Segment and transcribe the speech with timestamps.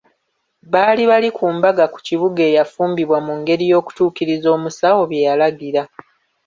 [0.71, 5.83] Baali bali ku mbaga ku kibuga eyafumbibwa mu ngeri y'okutuukiriza omusawo bye yalagira.